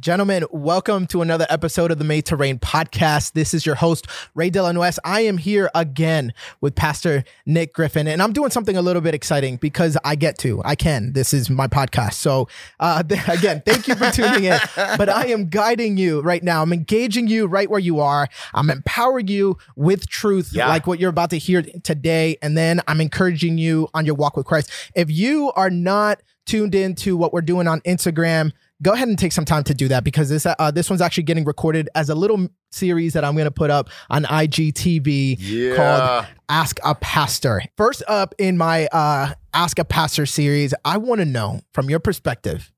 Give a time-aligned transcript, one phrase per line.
[0.00, 3.32] Gentlemen, welcome to another episode of the Made to Reign podcast.
[3.32, 4.98] This is your host, Ray Delanuez.
[5.04, 9.14] I am here again with Pastor Nick Griffin, and I'm doing something a little bit
[9.14, 10.62] exciting because I get to.
[10.64, 11.12] I can.
[11.12, 12.14] This is my podcast.
[12.14, 14.58] So, uh, th- again, thank you for tuning in.
[14.96, 16.62] But I am guiding you right now.
[16.62, 18.26] I'm engaging you right where you are.
[18.54, 20.68] I'm empowering you with truth, Yeah.
[20.68, 22.38] like what you're about to hear today.
[22.40, 24.70] And then I'm encouraging you on your walk with Christ.
[24.94, 29.32] If you are not tuned into what we're doing on Instagram, go ahead and take
[29.32, 32.14] some time to do that because this uh, this one's actually getting recorded as a
[32.14, 35.76] little series that I'm going to put up on IGTV Yeah.
[35.76, 37.62] called Ask a Pastor.
[37.76, 42.00] First up in my uh, Ask a Pastor series, I want to know from your
[42.00, 42.72] perspective,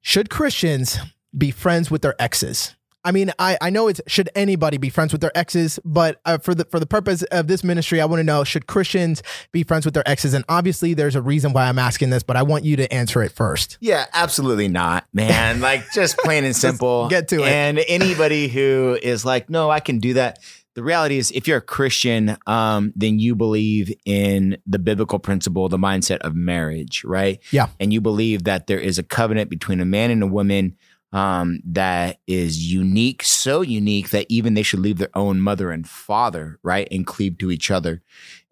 [0.00, 0.98] should Christians
[1.36, 2.74] be friends with their exes?
[3.04, 6.38] I mean, I, I know it's should anybody be friends with their exes, but uh,
[6.38, 9.62] for the for the purpose of this ministry, I want to know should Christians be
[9.62, 10.34] friends with their exes?
[10.34, 13.22] And obviously, there's a reason why I'm asking this, but I want you to answer
[13.22, 13.78] it first.
[13.80, 15.60] Yeah, absolutely not, man.
[15.68, 17.08] Like just plain and simple.
[17.08, 17.48] get to it.
[17.48, 20.38] And anybody who is like, no, I can do that.
[20.74, 25.68] The reality is, if you're a Christian, um, then you believe in the biblical principle,
[25.68, 27.40] the mindset of marriage, right?
[27.50, 27.68] Yeah.
[27.80, 30.76] And you believe that there is a covenant between a man and a woman
[31.12, 35.88] um, that is unique, so unique that even they should leave their own mother and
[35.88, 38.02] father, right, and cleave to each other.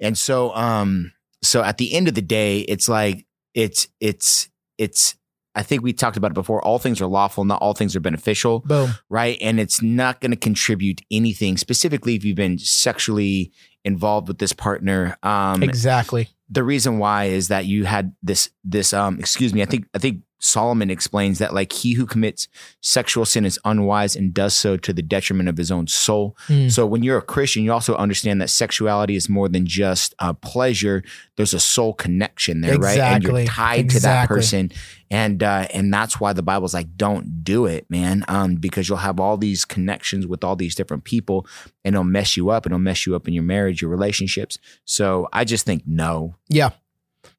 [0.01, 4.49] And so, um, so at the end of the day, it's like it's it's
[4.79, 5.17] it's.
[5.55, 6.63] I think we talked about it before.
[6.63, 8.91] All things are lawful, not all things are beneficial Boom.
[9.09, 9.39] right?
[9.41, 14.53] And it's not going to contribute anything, specifically if you've been sexually involved with this
[14.53, 15.17] partner.
[15.23, 16.29] Um, Exactly.
[16.51, 19.99] the reason why is that you had this this um excuse me i think i
[19.99, 22.49] think solomon explains that like he who commits
[22.81, 26.37] sexual sin is unwise and does so to the detriment of his own soul.
[26.47, 26.69] Hmm.
[26.69, 30.33] so when you're a christian you also understand that sexuality is more than just uh,
[30.33, 31.03] pleasure.
[31.37, 32.99] There's a soul connection there right?
[32.99, 34.73] And you're tied to that person.
[35.11, 38.99] And uh and that's why the bible's like don't do it man um because you'll
[38.99, 41.47] have all these connections with all these different people
[41.85, 42.67] and it'll mess you up.
[42.67, 44.59] And it'll mess you up in your marriage your relationships.
[44.85, 46.35] So i just think no.
[46.49, 46.71] Yeah.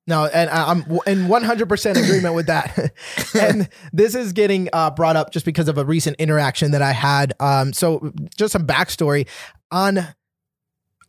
[0.08, 2.94] No, and I'm in 100% agreement with that.
[3.40, 6.92] and this is getting uh, brought up just because of a recent interaction that I
[6.92, 7.34] had.
[7.40, 9.28] Um, so, just some backstory.
[9.70, 10.00] On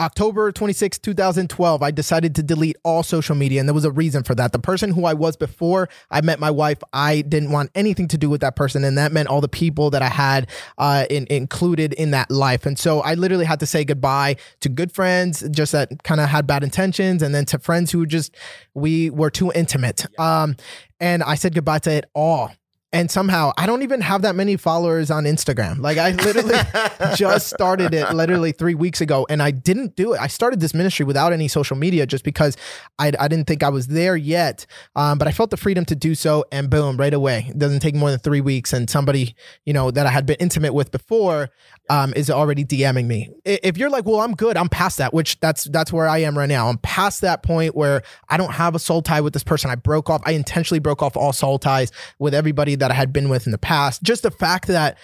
[0.00, 4.22] October 26, 2012, I decided to delete all social media, and there was a reason
[4.22, 4.53] for that.
[4.53, 8.19] The person who I was before I met my wife, I didn't want anything to
[8.19, 10.48] do with that person, and that meant all the people that I had
[10.78, 12.64] uh, in, included in that life.
[12.64, 16.28] And so I literally had to say goodbye to good friends, just that kind of
[16.28, 18.37] had bad intentions, and then to friends who just
[18.75, 20.06] we were too intimate.
[20.20, 20.54] Um,
[21.00, 22.53] and I said goodbye to it all.
[22.91, 25.78] And somehow I don't even have that many followers on Instagram.
[25.81, 26.59] Like I literally
[27.16, 30.21] just started it literally three weeks ago and I didn't do it.
[30.21, 32.56] I started this ministry without any social media just because
[32.99, 34.65] I, I didn't think I was there yet.
[34.97, 37.47] Um, but I felt the freedom to do so and boom, right away.
[37.50, 38.72] It doesn't take more than three weeks.
[38.72, 39.34] And somebody,
[39.66, 41.50] you know, that I had been intimate with before
[41.91, 43.31] um, is already DMing me.
[43.44, 46.37] If you're like, well, I'm good, I'm past that, which that's that's where I am
[46.37, 46.69] right now.
[46.69, 49.70] I'm past that point where I don't have a soul tie with this person.
[49.70, 53.12] I broke off, I intentionally broke off all soul ties with everybody that I had
[53.12, 54.03] been with in the past.
[54.03, 54.99] Just the fact that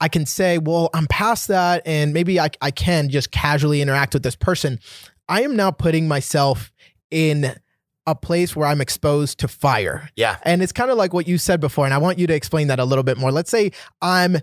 [0.00, 4.14] I can say, well, I'm past that, and maybe I, I can just casually interact
[4.14, 4.78] with this person.
[5.28, 6.70] I am now putting myself
[7.10, 7.54] in
[8.06, 10.10] a place where I'm exposed to fire.
[10.14, 12.34] yeah And it's kind of like what you said before, and I want you to
[12.34, 13.32] explain that a little bit more.
[13.32, 14.36] Let's say I'm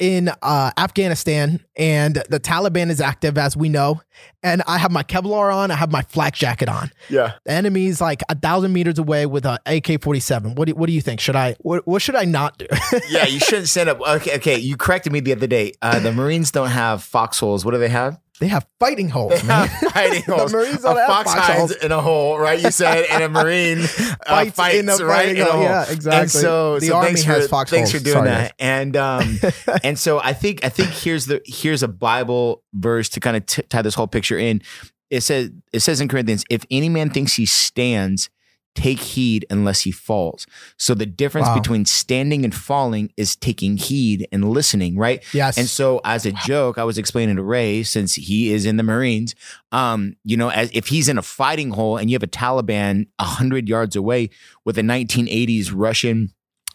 [0.00, 4.00] in uh, Afghanistan and the Taliban is active, as we know,
[4.42, 6.90] and I have my Kevlar on, I have my flak jacket on.
[7.08, 10.54] yeah The enemy's like a thousand meters away with a AK forty seven.
[10.54, 11.20] What do, what do you think?
[11.20, 12.66] Should I what, what should I not do?
[13.10, 14.00] yeah, you shouldn't stand up.
[14.00, 14.58] Okay, okay.
[14.58, 15.74] You corrected me the other day.
[15.82, 17.64] Uh, the Marines don't have foxholes.
[17.64, 18.18] What do they have?
[18.40, 19.68] They have fighting holes, man.
[19.68, 20.50] fighting holes.
[20.50, 22.58] the Marines a don't have fox hides in a hole, right?
[22.58, 23.84] You said, and a Marine uh,
[24.26, 25.62] Fights fights, in a right fighting in a hole.
[25.62, 26.20] Yeah, exactly.
[26.22, 27.76] And so, The so Army thanks has for, foxholes.
[27.78, 28.54] Thanks for doing Sorry, that.
[28.58, 29.38] And um,
[29.84, 33.44] and so I think I think here's the here's a Bible verse to kind of
[33.44, 34.62] t- tie this whole picture in.
[35.10, 38.30] It says it says in Corinthians, if any man thinks he stands,
[38.74, 40.46] take heed unless he falls.
[40.78, 41.54] So the difference Wow.
[41.56, 45.22] between standing and falling is taking heed and listening, right?
[45.34, 45.58] yes.
[45.58, 48.82] And so, as a joke, I was explaining to Ray, since he is in the
[48.82, 49.34] Marines,
[49.72, 53.06] um, you know, as if he's in a fighting hole and you have a Taliban
[53.18, 54.30] a hundred yards away
[54.64, 56.32] with a 1980s Russian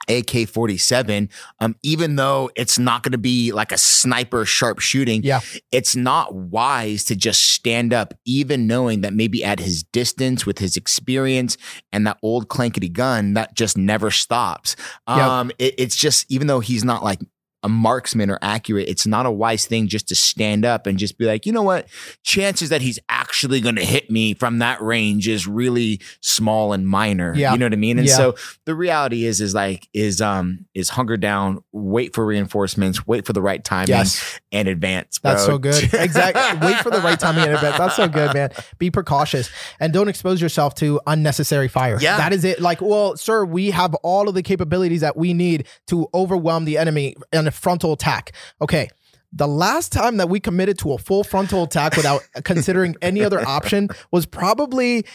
[0.07, 1.29] AK 47,
[1.59, 5.39] um, even though it's not going to be like a sniper sharp shooting, Yeah.
[5.71, 10.59] it's not wise to just stand up, even knowing that maybe at his distance with
[10.59, 11.57] his experience
[11.91, 14.75] and that old clankety gun that just never stops.
[15.07, 15.17] Yep.
[15.17, 17.19] Um, it- it's just, even though he's not like
[17.65, 21.17] a marksman or accurate, it's not a wise thing just to stand up and just
[21.17, 21.87] be like, you know what?
[22.21, 26.87] Chances that he's actually going to hit me from that range is really small and
[26.87, 27.33] minor.
[27.35, 27.53] Yeah.
[27.53, 27.97] You know what I mean?
[27.97, 28.17] And Yeah.
[28.17, 28.35] so
[28.65, 33.33] the reality is, is like, is, um, is hunker down, wait for reinforcements, wait for
[33.33, 34.39] the right timing Yes.
[34.51, 35.17] and advance.
[35.17, 35.31] Bro.
[35.31, 35.83] That's so good.
[36.05, 36.67] Exactly.
[36.67, 37.77] Wait for the right timing and event.
[37.79, 38.51] That's so good, man.
[38.77, 41.97] Be precautious and don't expose yourself to unnecessary fire.
[41.99, 42.17] Yeah.
[42.17, 42.61] That is it.
[42.61, 46.77] Like, well, sir, we have all of the capabilities that we need to overwhelm the
[46.77, 48.31] enemy in a frontal attack.
[48.61, 48.89] Okay.
[49.33, 53.45] The last time that we committed to a full frontal attack without considering any other
[53.45, 55.05] option was probably,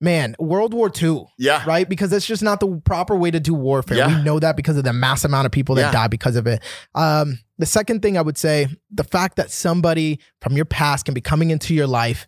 [0.00, 1.26] man, World War II.
[1.36, 1.64] Yeah.
[1.66, 1.88] Right?
[1.88, 3.96] Because it's just not the proper way to do warfare.
[3.98, 4.18] Yeah.
[4.18, 5.90] We know that because of the mass amount of people that Yeah.
[5.92, 6.62] die because of it.
[6.94, 11.14] Um, the second thing I would say, the fact that somebody from your past can
[11.14, 12.26] be coming into your life,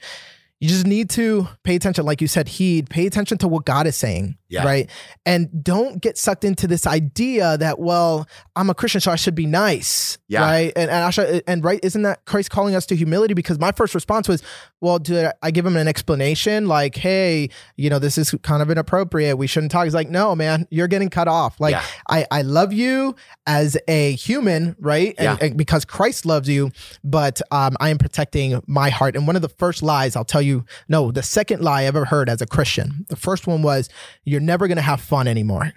[0.60, 2.05] you just need to pay attention.
[2.05, 4.37] Like you said, heed, pay attention to what God is saying.
[4.50, 4.64] Yeah.
[4.64, 4.88] Right.
[5.26, 8.26] And don't get sucked into this idea that, well,
[8.56, 10.16] I'm a Christian, so I should be nice.
[10.26, 10.40] Yeah.
[10.40, 10.72] Right.
[10.75, 13.34] And, and I should, and right, isn't that Christ calling us to humility?
[13.34, 14.43] Because my first response was,
[14.81, 18.70] well, do I give him an explanation like, hey, you know, this is kind of
[18.70, 19.37] inappropriate.
[19.37, 19.84] We shouldn't talk.
[19.84, 21.61] He's like, no, man, you're getting cut off.
[21.61, 21.84] Like, Yeah.
[22.08, 23.14] I, I love you
[23.46, 25.14] as a human, right?
[25.19, 25.46] And, Yeah.
[25.46, 26.70] and because Christ loves you,
[27.04, 29.14] but um, I am protecting my heart.
[29.14, 30.47] And one of the first lies I'll tell you,
[30.88, 33.88] no, the second lie I ever heard as a Christian, the first one was,
[34.24, 35.72] you're never going to have fun anymore.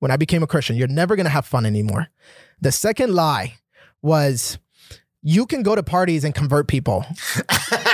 [0.00, 2.08] When I became a Christian, you're never going to have fun anymore.
[2.60, 3.54] The second lie
[4.02, 4.58] was,
[5.22, 7.06] you can go to parties and convert people.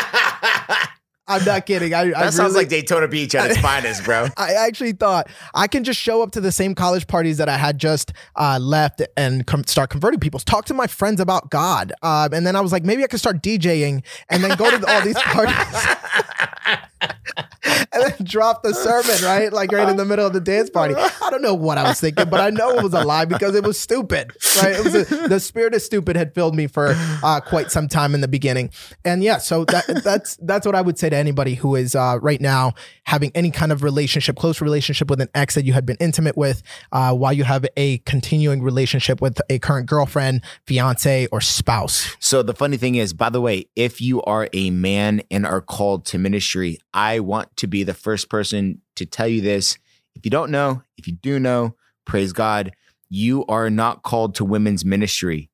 [1.30, 1.94] I'm not kidding.
[1.94, 4.26] I, that I sounds really- like Daytona Beach at its finest, bro.
[4.36, 7.56] I actually thought I can just show up to the same college parties that I
[7.56, 10.40] had just uh, left and com- start converting people.
[10.40, 13.20] Talk to my friends about God, um, and then I was like, maybe I could
[13.20, 15.56] start DJing and then go to all these parties.
[17.02, 19.52] and then drop the sermon right?
[19.52, 20.94] Like right in the middle of the dance party.
[20.94, 23.54] I don't know what i was thinking but i know it was a lie because
[23.54, 24.32] it was stupid
[24.62, 24.74] right?
[24.74, 28.14] It was a, the spirit of stupid had filled me for uh, quite some time
[28.14, 28.70] in the beginning.
[29.04, 32.18] And yeah so that that's that's what i would say to anybody who is uh,
[32.20, 32.74] right now
[33.04, 36.36] having any kind of relationship close relationship with an ex that you had been intimate
[36.36, 36.62] with
[36.92, 42.16] uh, while you have a continuing relationship with a current girlfriend fiance or spouse.
[42.18, 45.60] So the funny thing is, by the way, if you are a man and are
[45.60, 49.78] called to ministry, I want to be the first person to tell you this.
[50.14, 52.72] If you don't know, if you do know, praise God,
[53.08, 55.50] you are not called to women's ministry.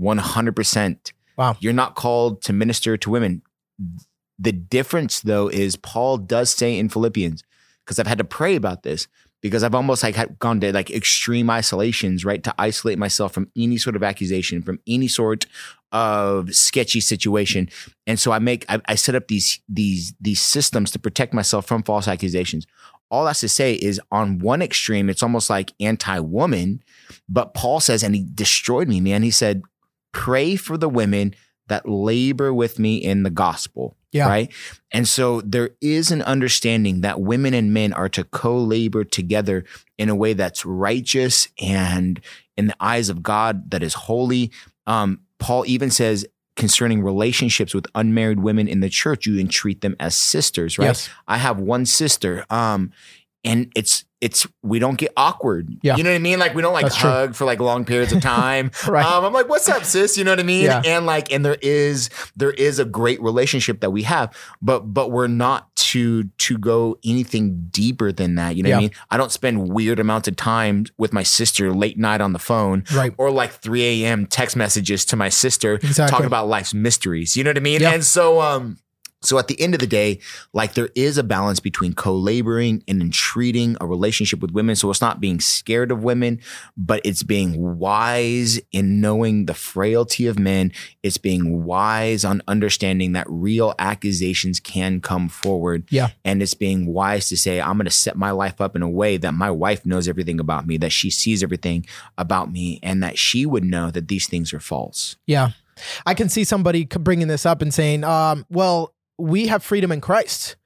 [0.00, 1.12] 100%.
[1.36, 1.56] Wow.
[1.60, 3.42] You're not called to minister to women.
[4.38, 7.42] The difference though is Paul does say in Philippians,
[7.84, 9.06] because I've had to pray about this,
[9.40, 12.42] because I've almost like had gone to like extreme isolations, right?
[12.42, 15.46] To isolate myself from any sort of accusation, from any sort
[15.92, 17.68] of sketchy situation.
[18.06, 21.66] And so I make I, I set up these these these systems to protect myself
[21.66, 22.66] from false accusations.
[23.10, 26.80] All that's to say is on one extreme, it's almost like anti-woman,
[27.28, 29.24] but Paul says, and he destroyed me, man.
[29.24, 29.62] He said,
[30.12, 31.34] pray for the women
[31.66, 33.96] that labor with me in the gospel.
[34.12, 34.28] Yeah.
[34.28, 34.52] Right.
[34.90, 39.64] And so there is an understanding that women and men are to co labor together
[39.98, 42.20] in a way that's righteous and
[42.56, 44.50] in the eyes of God that is holy.
[44.86, 46.26] Um, Paul even says
[46.56, 50.86] concerning relationships with unmarried women in the church, you entreat them as sisters, right?
[50.86, 51.08] Yes.
[51.26, 52.44] I have one sister.
[52.50, 52.92] Um,
[53.44, 55.70] and it's it's we don't get awkward.
[55.82, 55.96] Yeah.
[55.96, 56.38] You know what I mean?
[56.38, 57.08] Like we don't like That's true.
[57.08, 58.70] hug for like long periods of time.
[58.86, 59.02] Right.
[59.04, 60.18] Um, I'm like, what's up, sis?
[60.18, 60.64] You know what I mean?
[60.66, 60.82] Yeah.
[60.84, 65.10] And like, and there is there is a great relationship that we have, but but
[65.10, 68.56] we're not to to go anything deeper than that.
[68.56, 68.90] You know what I mean?
[69.10, 72.84] I don't spend weird amounts of time with my sister late night on the phone
[72.94, 73.14] Right.
[73.16, 74.26] or like 3 a.m.
[74.26, 76.10] text messages to my sister Exactly.
[76.10, 77.38] talking about life's mysteries.
[77.38, 77.80] You know what I mean?
[77.80, 77.92] Yeah.
[77.92, 78.76] And so um
[79.22, 80.18] so at the end of the day,
[80.54, 84.76] like there is a balance between co-laboring and entreating a relationship with women.
[84.76, 86.40] So it's not being scared of women,
[86.76, 90.72] but it's being wise in knowing the frailty of men.
[91.02, 95.84] It's being wise on understanding that real accusations can come forward.
[95.90, 96.10] Yeah.
[96.24, 98.88] And it's being wise to say, I'm going to set my life up in a
[98.88, 101.84] way that my wife knows everything about me, that she sees everything
[102.16, 105.16] about me, and that she would know that these things are false.
[105.26, 105.50] Yeah.
[106.06, 110.00] I can see somebody bringing this up and saying, um, well, we have freedom in
[110.00, 110.56] Christ.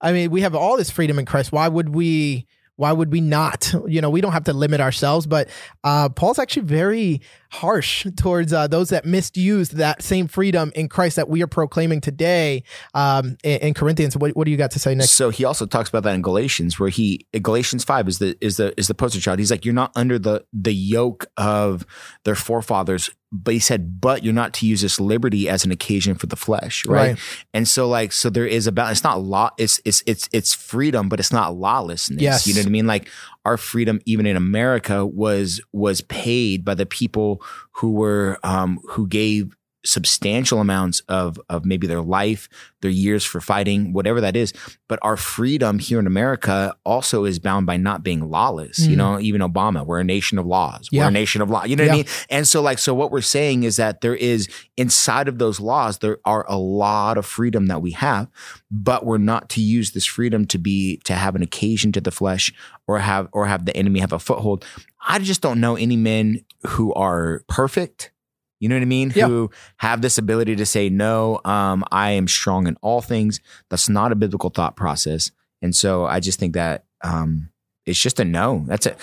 [0.00, 1.52] I mean, we have all this freedom in Christ.
[1.52, 2.46] Why would we?
[2.78, 3.72] Why would we not?
[3.88, 5.48] You know, we don't have to limit ourselves, but
[5.84, 11.16] uh, Paul's actually very harsh towards uh, those that misused that same freedom in Christ
[11.16, 14.16] that we are proclaiming today um, in, in Corinthians.
[14.16, 15.12] What, what do you got to say next?
[15.12, 18.56] So he also talks about that in Galatians, where he Galatians five is the is
[18.56, 19.38] the is the poster child.
[19.38, 21.86] He's like, you're not under the the yoke of
[22.24, 26.14] their forefathers but he said, but you're not to use this liberty as an occasion
[26.14, 27.10] for the flesh, right?
[27.10, 27.18] Right.
[27.52, 31.08] And so like so there is about it's not law it's it's it's it's freedom,
[31.08, 32.22] but it's not lawlessness.
[32.22, 32.46] Yes.
[32.46, 32.86] You know what I mean?
[32.86, 33.08] Like
[33.44, 37.42] our freedom even in America was was paid by the people
[37.72, 39.56] who were um who gave
[39.86, 42.48] substantial amounts of of maybe their life,
[42.82, 44.52] their years for fighting, whatever that is.
[44.88, 48.78] But our freedom here in America also is bound by not being lawless.
[48.80, 48.98] You Mm.
[48.98, 50.88] know, even Obama, we're a nation of laws.
[50.92, 51.64] We're a nation of law.
[51.64, 52.06] You know what I mean?
[52.30, 55.98] And so like so what we're saying is that there is inside of those laws
[55.98, 58.28] there are a lot of freedom that we have,
[58.70, 62.10] but we're not to use this freedom to be to have an occasion to the
[62.10, 62.52] flesh
[62.86, 64.64] or have or have the enemy have a foothold.
[65.08, 68.10] I just don't know any men who are perfect.
[68.58, 69.12] You know what I mean?
[69.14, 69.26] Yeah.
[69.26, 73.40] Who have this ability to say, no, um, I am strong in all things.
[73.68, 75.30] That's not a biblical thought process.
[75.62, 77.50] And so I just think that um,
[77.84, 78.64] it's just a no.
[78.66, 78.96] That's it.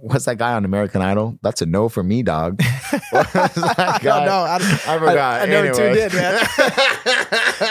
[0.00, 1.36] What's that guy on American Idol?
[1.42, 2.60] That's a no for me, dog.
[2.62, 4.44] I don't know.
[4.46, 4.54] I,
[4.86, 5.18] I forgot.
[5.18, 5.76] I, I Anyways.
[5.78, 6.38] in, man.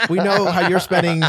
[0.09, 1.23] we know how you're spending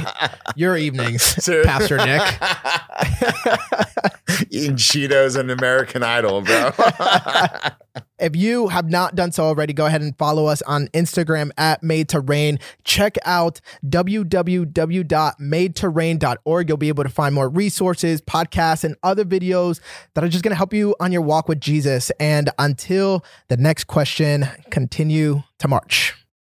[0.56, 1.34] your evenings.
[1.64, 2.20] Pastor Nick.
[4.50, 6.72] Eating Cheetos and American Idol, bro.
[8.18, 11.82] If you have not done so already, go ahead and follow us on Instagram at
[11.82, 12.58] Made to Reign.
[12.84, 16.68] Check out www.madetoreign.org.
[16.68, 19.80] You'll be able to find more resources, podcasts, and other videos
[20.14, 22.10] that are just going to help you on your walk with Jesus.
[22.18, 26.17] And until the next question, continue to march.